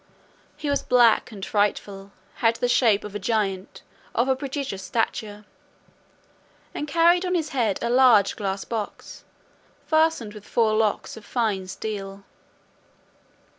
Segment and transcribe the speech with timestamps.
[0.57, 3.83] He was black and frightful, had the shape of a giant,
[4.15, 5.45] of a prodigious stature,
[6.73, 9.25] and carried on his head a large glass box,
[9.85, 12.23] fastened with four locks of fine steel.